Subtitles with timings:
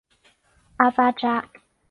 [0.77, 1.47] 阿巴扎。